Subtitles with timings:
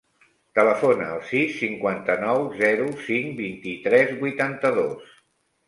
[0.59, 5.17] Telefona al sis, cinquanta-nou, zero, cinc, vint-i-tres, vuitanta-dos.